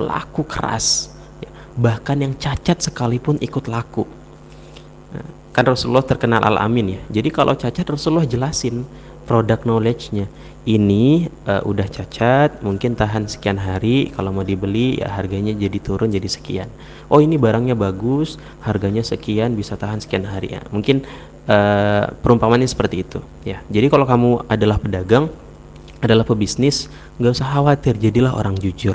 laku 0.03 0.43
keras. 0.43 1.15
Ya, 1.39 1.47
bahkan 1.79 2.19
yang 2.19 2.35
cacat 2.35 2.83
sekalipun 2.83 3.39
ikut 3.39 3.71
laku. 3.71 4.03
Nah, 5.15 5.27
kan 5.57 5.65
Rasulullah 5.65 6.05
terkenal 6.05 6.45
al-amin 6.45 6.95
ya. 6.95 7.01
Jadi 7.09 7.33
kalau 7.33 7.57
cacat 7.57 7.89
Rasulullah 7.89 8.29
jelasin 8.29 8.85
produk 9.25 9.57
knowledge-nya. 9.65 10.29
Ini 10.67 11.31
uh, 11.47 11.63
udah 11.63 11.87
cacat, 11.87 12.59
mungkin 12.59 12.93
tahan 12.93 13.25
sekian 13.25 13.55
hari, 13.55 14.11
kalau 14.11 14.35
mau 14.35 14.43
dibeli 14.43 14.99
ya 14.99 15.07
harganya 15.09 15.55
jadi 15.55 15.79
turun 15.79 16.11
jadi 16.11 16.27
sekian. 16.27 16.67
Oh, 17.07 17.23
ini 17.23 17.39
barangnya 17.39 17.71
bagus, 17.71 18.35
harganya 18.61 18.99
sekian, 18.99 19.55
bisa 19.55 19.79
tahan 19.79 20.03
sekian 20.03 20.27
hari 20.27 20.59
ya. 20.59 20.61
Mungkin 20.75 21.07
uh, 21.47 22.03
perumpamannya 22.21 22.67
seperti 22.67 23.01
itu 23.01 23.19
ya 23.47 23.63
jadi 23.71 23.87
kalau 23.87 24.05
kamu 24.05 24.29
adalah 24.51 24.77
pedagang 24.77 25.31
adalah 26.03 26.27
pebisnis 26.27 26.91
nggak 27.17 27.33
usah 27.33 27.47
khawatir 27.47 27.97
jadilah 27.97 28.35
orang 28.35 28.53
jujur 28.59 28.93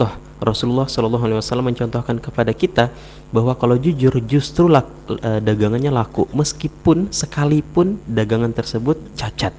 toh 0.00 0.12
Rasulullah 0.40 0.88
Shallallahu 0.88 1.28
Alaihi 1.28 1.38
Wasallam 1.44 1.68
mencontohkan 1.68 2.16
kepada 2.16 2.56
kita 2.56 2.88
bahwa 3.28 3.52
kalau 3.52 3.76
jujur 3.76 4.16
justru 4.24 4.72
lak, 4.72 4.88
uh, 5.20 5.36
dagangannya 5.44 5.92
laku 5.92 6.24
meskipun 6.32 7.12
sekalipun 7.12 8.00
dagangan 8.08 8.56
tersebut 8.56 8.96
cacat 9.20 9.52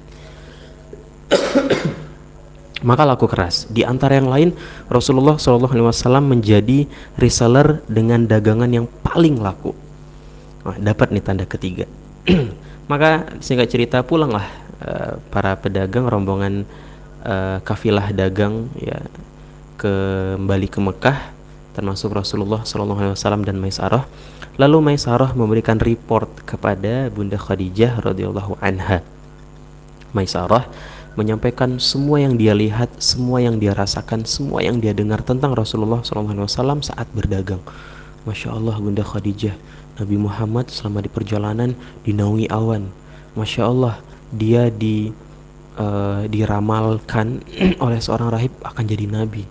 maka 2.88 3.02
laku 3.06 3.30
keras. 3.30 3.70
Di 3.70 3.86
antara 3.86 4.18
yang 4.18 4.28
lain, 4.28 4.50
Rasulullah 4.90 5.38
Shallallahu 5.38 5.72
Alaihi 5.72 5.86
Wasallam 5.88 6.26
menjadi 6.28 6.84
reseller 7.16 7.80
dengan 7.86 8.26
dagangan 8.26 8.68
yang 8.68 8.86
paling 9.06 9.38
laku. 9.38 9.72
Nah, 10.66 10.78
dapat 10.78 11.14
nih 11.14 11.22
tanda 11.22 11.46
ketiga. 11.46 11.86
Maka 12.90 13.38
singkat 13.38 13.70
cerita 13.70 14.02
pulanglah 14.02 14.46
uh, 14.82 15.18
para 15.30 15.54
pedagang 15.58 16.10
rombongan 16.10 16.66
uh, 17.22 17.62
kafilah 17.62 18.10
dagang 18.10 18.66
ya 18.78 18.98
kembali 19.82 20.70
ke 20.70 20.78
Mekah 20.78 21.18
termasuk 21.74 22.12
Rasulullah 22.14 22.62
SAW 22.62 23.42
dan 23.42 23.58
Maisarah. 23.58 24.06
Lalu 24.60 24.92
Maisarah 24.92 25.32
memberikan 25.32 25.80
report 25.80 26.28
kepada 26.44 27.08
Bunda 27.08 27.40
Khadijah 27.40 28.04
radhiyallahu 28.04 28.60
anha. 28.60 29.00
Maisarah 30.12 30.68
menyampaikan 31.16 31.80
semua 31.80 32.20
yang 32.20 32.36
dia 32.36 32.52
lihat, 32.52 32.92
semua 33.00 33.40
yang 33.40 33.56
dia 33.56 33.72
rasakan, 33.72 34.28
semua 34.28 34.60
yang 34.60 34.78
dia 34.78 34.92
dengar 34.92 35.24
tentang 35.24 35.56
Rasulullah 35.56 36.04
SAW 36.04 36.84
saat 36.84 37.08
berdagang. 37.16 37.60
Masya 38.22 38.54
Allah 38.54 38.76
Bunda 38.78 39.02
Khadijah 39.02 39.56
Nabi 39.98 40.16
Muhammad 40.20 40.70
selama 40.70 41.02
di 41.02 41.10
perjalanan 41.10 41.74
dinaungi 42.06 42.46
awan. 42.52 42.86
Masya 43.34 43.62
Allah, 43.64 43.96
dia 44.30 44.68
di 44.68 45.08
uh, 45.80 46.24
diramalkan 46.28 47.40
oleh 47.84 47.98
seorang 48.00 48.28
rahib 48.32 48.52
akan 48.64 48.84
jadi 48.84 49.08
nabi. 49.08 49.44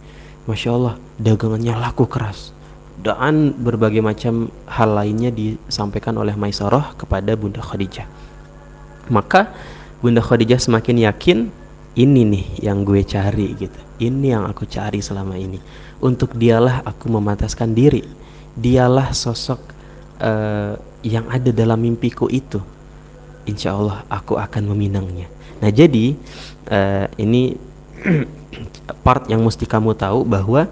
Masya 0.50 0.70
Allah, 0.74 0.96
dagangannya 1.22 1.78
laku 1.78 2.10
keras. 2.10 2.54
Dan 3.02 3.58
berbagai 3.58 4.02
macam 4.02 4.54
hal 4.70 4.94
lainnya 4.94 5.34
disampaikan 5.34 6.18
oleh 6.22 6.38
Maisarah 6.38 6.94
kepada 6.98 7.34
Bunda 7.34 7.62
Khadijah. 7.62 8.06
Maka 9.10 9.50
Bunda 10.02 10.22
Khadijah 10.22 10.62
semakin 10.62 11.02
yakin 11.10 11.40
ini 11.98 12.22
nih 12.24 12.46
yang 12.72 12.88
gue 12.88 13.02
cari 13.04 13.58
gitu. 13.58 13.80
Ini 14.02 14.38
yang 14.38 14.44
aku 14.48 14.70
cari 14.70 15.02
selama 15.02 15.36
ini. 15.38 15.58
Untuk 16.02 16.38
dialah 16.38 16.82
aku 16.86 17.10
memataskan 17.10 17.74
diri. 17.74 18.06
Dialah 18.58 19.14
sosok 19.14 19.62
uh, 20.22 20.74
yang 21.02 21.26
ada 21.30 21.50
dalam 21.50 21.82
mimpiku 21.82 22.30
itu. 22.32 22.62
Insya 23.50 23.74
Allah 23.74 24.06
aku 24.08 24.38
akan 24.38 24.74
meminangnya. 24.74 25.28
Nah 25.62 25.70
jadi 25.70 26.18
uh, 26.70 27.06
ini 27.18 27.58
part 29.02 29.28
yang 29.32 29.42
mesti 29.42 29.64
kamu 29.64 29.96
tahu 29.96 30.28
bahwa 30.28 30.68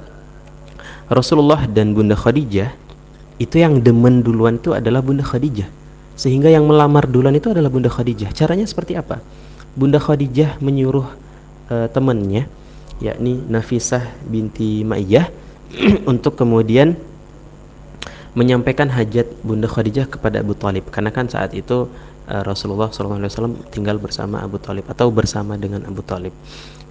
Rasulullah 1.10 1.66
dan 1.66 1.98
Bunda 1.98 2.14
Khadijah 2.14 2.70
itu 3.40 3.56
yang 3.56 3.80
demen 3.80 4.22
duluan 4.22 4.60
itu 4.60 4.76
adalah 4.76 5.00
Bunda 5.00 5.26
Khadijah. 5.26 5.66
Sehingga 6.20 6.52
yang 6.52 6.68
melamar 6.68 7.08
duluan 7.08 7.34
itu 7.34 7.50
adalah 7.50 7.72
Bunda 7.72 7.88
Khadijah. 7.88 8.36
Caranya 8.36 8.68
seperti 8.68 9.00
apa? 9.00 9.24
Bunda 9.74 9.98
Khadijah 9.98 10.60
menyuruh 10.60 11.08
uh, 11.72 11.88
temannya 11.90 12.46
yakni 13.00 13.40
Nafisah 13.48 14.04
binti 14.28 14.84
Ma'iyah 14.84 15.32
untuk 16.12 16.36
kemudian 16.36 17.00
menyampaikan 18.36 18.92
hajat 18.92 19.32
Bunda 19.42 19.72
Khadijah 19.72 20.12
kepada 20.12 20.44
Abu 20.44 20.54
Talib. 20.54 20.92
Karena 20.92 21.10
kan 21.10 21.32
saat 21.32 21.56
itu 21.56 21.88
uh, 22.28 22.44
Rasulullah 22.44 22.92
SAW 22.92 23.56
tinggal 23.72 23.98
bersama 23.98 24.44
Abu 24.44 24.60
Talib 24.60 24.86
atau 24.92 25.08
bersama 25.10 25.56
dengan 25.56 25.88
Abu 25.88 26.04
Talib. 26.04 26.36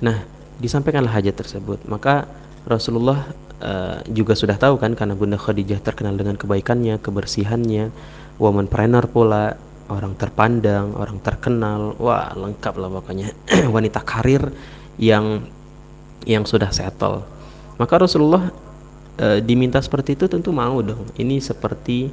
Nah, 0.01 0.38
disampaikanlah 0.59 1.11
hajat 1.15 1.35
tersebut. 1.39 1.83
Maka 1.87 2.27
Rasulullah 2.67 3.27
uh, 3.63 4.03
juga 4.11 4.35
sudah 4.35 4.59
tahu 4.59 4.79
kan 4.79 4.95
karena 4.95 5.15
Bunda 5.15 5.39
Khadijah 5.39 5.81
terkenal 5.83 6.15
dengan 6.19 6.35
kebaikannya, 6.35 6.99
kebersihannya, 7.01 7.91
womanpreneur 8.39 9.07
pula, 9.11 9.59
orang 9.89 10.15
terpandang, 10.15 10.93
orang 10.95 11.19
terkenal, 11.25 11.97
wah 11.97 12.31
lengkap 12.37 12.75
lah 12.77 12.91
pokoknya 13.01 13.33
wanita 13.75 14.05
karir 14.05 14.53
yang 15.01 15.43
yang 16.29 16.45
sudah 16.45 16.69
settle. 16.69 17.25
Maka 17.81 17.95
Rasulullah 18.05 18.53
e, 19.17 19.41
diminta 19.41 19.81
seperti 19.81 20.19
itu 20.19 20.29
tentu 20.29 20.53
mau 20.53 20.83
dong. 20.85 21.09
Ini 21.17 21.41
seperti 21.41 22.13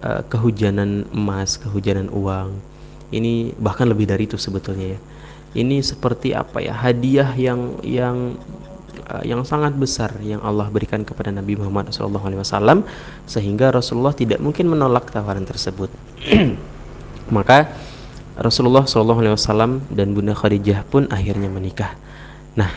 e, 0.00 0.10
kehujanan 0.32 1.12
emas, 1.12 1.60
kehujanan 1.60 2.08
uang. 2.08 2.56
Ini 3.10 3.58
bahkan 3.58 3.90
lebih 3.90 4.08
dari 4.08 4.24
itu 4.24 4.38
sebetulnya 4.40 4.96
ya. 4.96 4.98
Ini 5.50 5.82
seperti 5.82 6.30
apa 6.30 6.62
ya 6.62 6.70
hadiah 6.70 7.34
yang 7.34 7.82
yang 7.82 8.38
uh, 9.10 9.24
yang 9.26 9.42
sangat 9.42 9.74
besar 9.74 10.14
yang 10.22 10.38
Allah 10.46 10.70
berikan 10.70 11.02
kepada 11.02 11.34
Nabi 11.34 11.58
Muhammad 11.58 11.90
SAW 11.90 12.86
sehingga 13.26 13.74
Rasulullah 13.74 14.14
tidak 14.14 14.38
mungkin 14.38 14.70
menolak 14.70 15.10
tawaran 15.10 15.42
tersebut. 15.42 15.90
Maka 17.34 17.66
Rasulullah 18.38 18.86
SAW 18.86 19.84
dan 19.90 20.14
Bunda 20.14 20.32
Khadijah 20.32 20.86
pun 20.86 21.10
akhirnya 21.10 21.50
menikah. 21.50 21.92
Nah, 22.54 22.70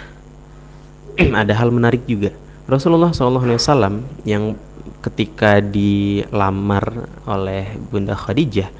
ada 1.42 1.53
hal 1.53 1.70
menarik 1.70 2.03
juga. 2.10 2.34
Rasulullah 2.65 3.12
SAW 3.13 4.01
yang 4.24 4.58
ketika 5.03 5.60
dilamar 5.60 7.12
oleh 7.27 7.75
Bunda 7.92 8.15
Khadijah 8.15 8.72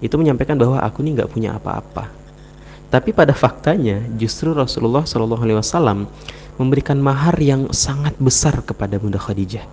itu 0.00 0.14
menyampaikan 0.16 0.56
bahwa 0.60 0.80
aku 0.80 1.00
ini 1.04 1.16
nggak 1.16 1.30
punya 1.32 1.56
apa-apa. 1.56 2.25
Tapi 2.86 3.10
pada 3.10 3.34
faktanya 3.34 3.98
justru 4.14 4.54
Rasulullah 4.54 5.02
SAW 5.02 6.06
memberikan 6.56 6.96
mahar 7.02 7.36
yang 7.42 7.68
sangat 7.74 8.14
besar 8.16 8.62
kepada 8.62 8.96
Bunda 8.96 9.18
Khadijah. 9.18 9.66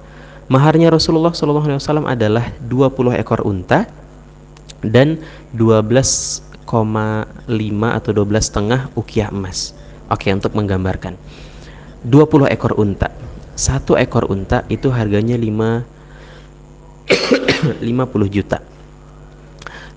Maharnya 0.52 0.92
Rasulullah 0.92 1.32
SAW 1.32 2.04
adalah 2.04 2.52
20 2.68 3.16
ekor 3.16 3.48
unta 3.48 3.88
dan 4.84 5.24
12,5 5.56 6.44
atau 7.48 8.12
12 8.12 8.44
setengah 8.44 8.92
ukiah 8.98 9.32
emas. 9.32 9.72
Oke, 10.12 10.28
untuk 10.36 10.52
menggambarkan. 10.52 11.16
20 12.04 12.52
ekor 12.52 12.76
unta. 12.76 13.08
Satu 13.56 13.96
ekor 13.96 14.28
unta 14.28 14.68
itu 14.68 14.92
harganya 14.92 15.40
5 15.40 15.86
50 17.80 17.88
juta. 18.36 18.73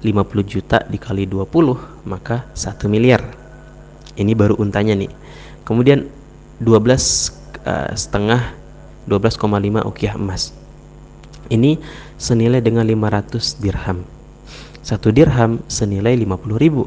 50 0.05 0.45
juta 0.45 0.83
dikali 0.89 1.25
20 1.25 2.09
maka 2.09 2.49
1 2.53 2.89
miliar. 2.91 3.23
Ini 4.17 4.33
baru 4.33 4.57
untanya 4.57 4.97
nih. 4.97 5.13
Kemudian 5.65 6.09
12 6.61 6.67
uh, 6.67 6.97
eh, 7.69 7.93
setengah 7.93 8.53
12,5 9.09 9.85
ukiah 9.87 10.17
emas. 10.17 10.57
Ini 11.53 11.79
senilai 12.17 12.59
dengan 12.65 12.83
500 12.89 13.63
dirham 13.63 14.03
satu 14.87 15.11
dirham 15.11 15.59
senilai 15.67 16.15
50 16.15 16.63
ribu 16.63 16.87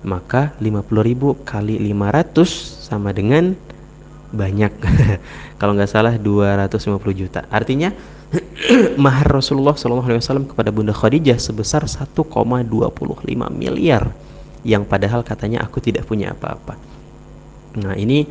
maka 0.00 0.56
50 0.64 0.80
ribu 1.04 1.36
kali 1.44 1.76
500 1.76 2.88
sama 2.88 3.12
dengan 3.12 3.52
banyak 4.32 4.72
kalau 5.60 5.76
nggak 5.76 5.92
salah 5.92 6.16
250 6.16 7.20
juta 7.20 7.44
artinya 7.52 7.92
mahar 9.04 9.28
Rasulullah 9.40 9.76
SAW 9.76 10.48
kepada 10.48 10.70
Bunda 10.72 10.94
Khadijah 10.94 11.38
sebesar 11.38 11.84
1,25 11.84 12.24
miliar 13.52 14.04
yang 14.64 14.88
padahal 14.88 15.20
katanya 15.20 15.60
aku 15.60 15.78
tidak 15.78 16.08
punya 16.08 16.32
apa-apa. 16.32 16.74
Nah 17.78 17.94
ini 17.98 18.24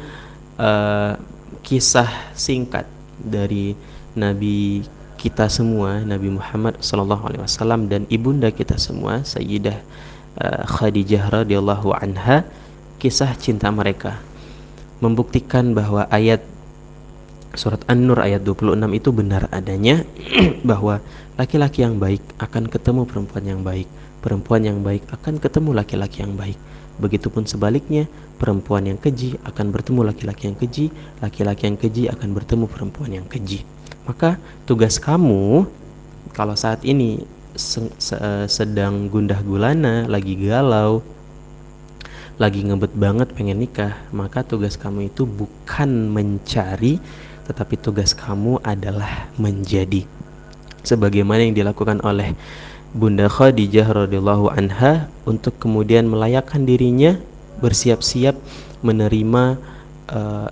uh, 0.57 1.13
kisah 1.61 2.33
singkat 2.33 2.89
dari 3.21 3.77
Nabi 4.17 4.81
kita 5.21 5.47
semua 5.47 6.03
Nabi 6.03 6.35
Muhammad 6.35 6.81
sallallahu 6.83 7.31
alaihi 7.31 7.43
wasallam 7.45 7.87
dan 7.87 8.03
ibunda 8.11 8.51
kita 8.51 8.75
semua 8.75 9.23
Sayyidah 9.23 9.77
uh, 10.41 10.63
Khadijah 10.67 11.31
radhiyallahu 11.31 11.95
anha. 11.95 12.43
Kisah 12.97 13.35
cinta 13.35 13.67
mereka 13.67 14.15
membuktikan 15.03 15.75
bahwa 15.75 16.07
ayat 16.07 16.39
surat 17.53 17.81
An-Nur 17.85 18.17
ayat 18.17 18.41
26 18.41 18.77
itu 18.97 19.09
benar 19.13 19.45
adanya 19.53 20.01
bahwa 20.69 21.01
laki-laki 21.37 21.85
yang 21.85 22.01
baik 22.01 22.21
akan 22.41 22.69
ketemu 22.69 23.05
perempuan 23.05 23.45
yang 23.45 23.61
baik. 23.61 23.85
Perempuan 24.23 24.63
yang 24.63 24.79
baik 24.81 25.03
akan 25.11 25.37
ketemu 25.37 25.69
laki-laki 25.75 26.23
yang 26.23 26.33
baik. 26.33 26.57
Begitupun 27.01 27.45
sebaliknya 27.49 28.05
perempuan 28.37 28.85
yang 28.85 28.97
keji 29.01 29.37
akan 29.45 29.73
bertemu 29.73 30.13
laki-laki 30.13 30.49
yang 30.49 30.57
keji 30.57 30.85
laki-laki 31.19 31.65
yang 31.65 31.77
keji 31.77 32.03
akan 32.09 32.29
bertemu 32.37 32.65
perempuan 32.69 33.11
yang 33.11 33.27
keji. 33.27 33.65
Maka 34.05 34.37
tugas 34.69 35.01
kamu 35.01 35.65
kalau 36.33 36.55
saat 36.57 36.81
ini 36.81 37.21
sedang 38.49 39.13
gundah 39.13 39.37
gulana, 39.45 40.09
lagi 40.09 40.33
galau, 40.33 41.05
lagi 42.41 42.65
ngebet 42.65 42.93
banget 42.97 43.29
pengen 43.37 43.61
nikah, 43.61 43.93
maka 44.09 44.41
tugas 44.41 44.73
kamu 44.73 45.13
itu 45.13 45.29
bukan 45.29 46.09
mencari, 46.09 46.97
tetapi 47.47 47.75
tugas 47.79 48.15
kamu 48.15 48.59
adalah 48.63 49.27
menjadi. 49.35 50.07
Sebagaimana 50.83 51.47
yang 51.47 51.55
dilakukan 51.55 52.03
oleh 52.03 52.35
Bunda 52.93 53.25
Khadijah 53.25 53.89
radhiyallahu 53.89 54.53
anha 54.53 55.09
untuk 55.25 55.57
kemudian 55.57 56.05
melayakkan 56.05 56.61
dirinya 56.67 57.17
bersiap-siap 57.57 58.37
menerima 58.85 59.57
uh, 60.13 60.49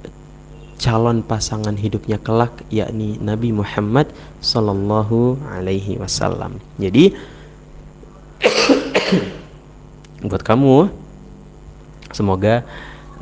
calon 0.82 1.22
pasangan 1.22 1.78
hidupnya 1.78 2.18
kelak 2.18 2.66
yakni 2.74 3.22
Nabi 3.22 3.54
Muhammad 3.54 4.10
sallallahu 4.42 5.38
alaihi 5.54 6.02
wasallam. 6.02 6.58
Jadi 6.82 7.14
buat 10.26 10.42
kamu 10.42 10.90
semoga 12.10 12.66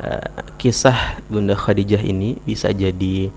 uh, 0.00 0.24
kisah 0.56 1.20
Bunda 1.28 1.52
Khadijah 1.52 2.00
ini 2.00 2.40
bisa 2.48 2.72
jadi 2.72 3.28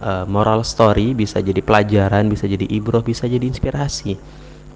uh, 0.00 0.24
moral 0.28 0.64
story, 0.66 1.16
bisa 1.16 1.40
jadi 1.40 1.60
pelajaran, 1.60 2.28
bisa 2.28 2.48
jadi 2.48 2.64
ibroh, 2.68 3.04
bisa 3.04 3.24
jadi 3.28 3.44
inspirasi. 3.44 4.16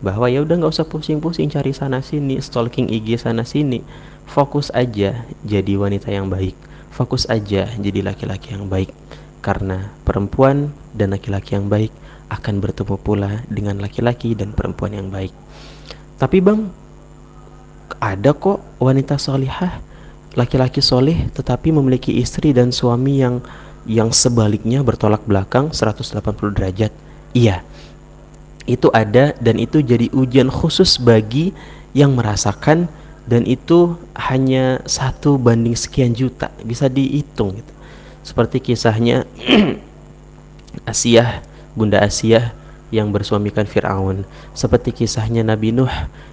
Bahwa 0.00 0.33
ya 0.33 0.40
udah 0.40 0.61
nggak 0.61 0.72
usah 0.72 0.88
pusing-pusing 0.88 1.52
cari 1.52 1.76
sana 1.76 2.00
sini, 2.00 2.40
stalking 2.40 2.88
IG 2.88 3.20
sana 3.20 3.44
sini, 3.44 3.85
fokus 4.24 4.72
aja 4.72 5.24
jadi 5.44 5.72
wanita 5.76 6.09
yang 6.09 6.33
baik. 6.33 6.56
Fokus 6.90 7.28
aja 7.28 7.68
jadi 7.68 8.00
laki-laki 8.00 8.56
yang 8.56 8.66
baik. 8.68 8.92
Karena 9.40 9.92
perempuan 10.04 10.72
dan 10.92 11.16
laki-laki 11.16 11.56
yang 11.56 11.68
baik 11.68 11.92
akan 12.30 12.62
bertemu 12.62 12.96
pula 13.00 13.30
dengan 13.48 13.80
laki-laki 13.80 14.37
dan 14.37 14.52
perempuan 14.52 14.94
yang 14.96 15.09
baik. 15.09 15.33
Tapi 16.20 16.38
bang 16.44 16.68
ada 18.00 18.30
kok 18.37 18.61
wanita 18.78 19.18
solihah 19.18 19.83
laki-laki 20.38 20.78
soleh 20.78 21.26
tetapi 21.35 21.74
memiliki 21.74 22.14
istri 22.22 22.54
dan 22.54 22.70
suami 22.70 23.18
yang 23.18 23.42
yang 23.88 24.12
sebaliknya 24.12 24.85
bertolak 24.85 25.25
belakang 25.25 25.73
180 25.73 26.57
derajat. 26.57 26.93
Iya 27.33 27.62
itu 28.71 28.87
ada 28.95 29.35
dan 29.43 29.59
itu 29.59 29.83
jadi 29.83 30.07
ujian 30.14 30.47
khusus 30.47 31.01
bagi 31.01 31.51
yang 31.97 32.14
merasakan 32.14 32.87
dan 33.27 33.43
itu 33.43 33.99
hanya 34.14 34.79
satu 34.87 35.35
banding 35.35 35.75
sekian 35.75 36.14
juta 36.14 36.55
bisa 36.62 36.87
dihitung 36.87 37.59
gitu. 37.59 37.73
seperti 38.23 38.62
kisahnya 38.62 39.27
Asia 40.93 41.43
Bunda 41.75 41.99
Asia 41.99 42.55
yang 42.90 43.14
bersuamikan 43.14 43.71
Fir'aun. 43.71 44.27
Seperti 44.51 44.90
kisahnya 44.90 45.47
Nabi 45.47 45.71
Nuh 45.71 45.90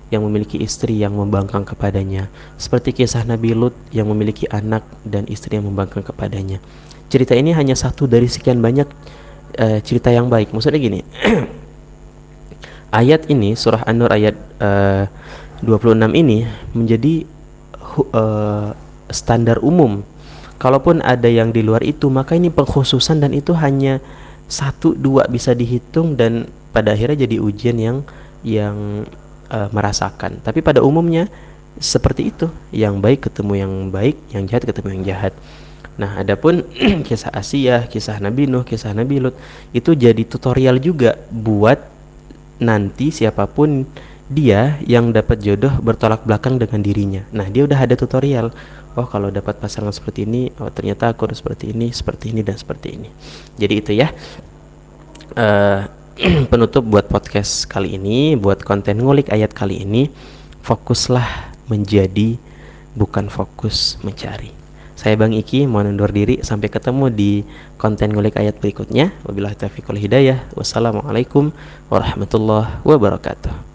yang 0.10 0.26
memiliki 0.26 0.58
istri 0.58 0.98
yang 0.98 1.14
membangkang 1.14 1.62
kepadanya. 1.62 2.26
Seperti 2.58 2.98
kisah 2.98 3.22
Nabi 3.30 3.54
Lut 3.54 3.78
yang 3.94 4.10
memiliki 4.10 4.50
anak 4.50 4.82
dan 5.06 5.30
istri 5.30 5.62
yang 5.62 5.70
membangkang 5.70 6.02
kepadanya 6.02 6.58
cerita 7.08 7.34
ini 7.36 7.56
hanya 7.56 7.76
satu 7.76 8.06
dari 8.06 8.28
sekian 8.28 8.60
banyak 8.60 8.88
uh, 9.60 9.80
cerita 9.84 10.12
yang 10.12 10.28
baik. 10.28 10.52
Maksudnya 10.52 10.80
gini 10.80 11.00
ayat 13.00 13.28
ini 13.28 13.56
surah 13.56 13.84
An-Nur 13.88 14.12
ayat 14.12 14.36
uh, 14.60 15.06
26 15.64 15.98
ini 16.14 16.46
menjadi 16.76 17.26
uh, 18.14 18.72
standar 19.10 19.58
umum. 19.64 20.04
Kalaupun 20.58 21.06
ada 21.06 21.30
yang 21.30 21.54
di 21.54 21.62
luar 21.62 21.86
itu 21.86 22.10
maka 22.10 22.34
ini 22.34 22.50
pengkhususan 22.50 23.22
dan 23.22 23.32
itu 23.34 23.54
hanya 23.54 24.02
satu 24.50 24.98
dua 24.98 25.30
bisa 25.30 25.54
dihitung 25.54 26.18
dan 26.18 26.50
pada 26.74 26.98
akhirnya 26.98 27.28
jadi 27.28 27.38
ujian 27.38 27.78
yang 27.78 27.98
yang 28.42 29.06
uh, 29.54 29.70
merasakan. 29.70 30.42
Tapi 30.42 30.66
pada 30.66 30.82
umumnya 30.82 31.30
seperti 31.78 32.34
itu 32.34 32.50
yang 32.74 32.98
baik 32.98 33.30
ketemu 33.30 33.54
yang 33.54 33.74
baik 33.94 34.18
yang 34.34 34.50
jahat 34.50 34.66
ketemu 34.66 34.88
yang 34.98 35.04
jahat 35.14 35.34
nah 35.98 36.22
adapun 36.22 36.62
kisah 37.08 37.34
Asia 37.34 37.90
kisah 37.90 38.22
Nabi 38.22 38.46
Nuh 38.46 38.62
kisah 38.62 38.94
Nabi 38.94 39.18
Lut 39.18 39.34
itu 39.74 39.98
jadi 39.98 40.22
tutorial 40.24 40.78
juga 40.78 41.18
buat 41.34 41.82
nanti 42.58 43.14
siapa 43.14 43.46
pun 43.50 43.86
dia 44.28 44.76
yang 44.84 45.16
dapat 45.16 45.40
jodoh 45.40 45.72
bertolak 45.80 46.28
belakang 46.28 46.60
dengan 46.60 46.84
dirinya. 46.84 47.24
Nah 47.32 47.48
dia 47.48 47.64
udah 47.64 47.80
ada 47.80 47.96
tutorial. 47.96 48.52
Oh 49.00 49.08
kalau 49.08 49.32
dapat 49.32 49.56
pasangan 49.62 49.94
seperti 49.96 50.28
ini 50.28 50.52
oh 50.60 50.68
ternyata 50.68 51.16
aku 51.16 51.32
harus 51.32 51.40
seperti 51.40 51.72
ini 51.72 51.94
seperti 51.96 52.36
ini 52.36 52.42
dan 52.44 52.60
seperti 52.60 52.88
ini. 53.00 53.10
Jadi 53.56 53.74
itu 53.80 53.92
ya. 53.96 54.12
Uh, 55.38 55.88
penutup 56.52 56.82
buat 56.82 57.06
podcast 57.06 57.70
kali 57.70 57.94
ini 57.94 58.34
buat 58.34 58.66
konten 58.66 58.98
ngulik 59.06 59.30
ayat 59.30 59.54
kali 59.54 59.86
ini 59.86 60.10
fokuslah 60.66 61.54
menjadi 61.70 62.42
bukan 62.98 63.30
fokus 63.30 64.02
mencari 64.02 64.57
saya 64.98 65.14
Bang 65.14 65.38
Iki 65.38 65.70
mau 65.70 65.86
undur 65.86 66.10
diri. 66.10 66.42
Sampai 66.42 66.74
ketemu 66.74 67.14
di 67.14 67.46
konten 67.78 68.18
ngulik 68.18 68.34
ayat 68.34 68.58
berikutnya. 68.58 69.14
Wabillahi 69.30 69.54
taufiq 69.54 69.86
wal 69.86 70.02
hidayah. 70.02 70.42
Wassalamualaikum 70.58 71.54
warahmatullahi 71.94 72.82
wabarakatuh 72.82 73.67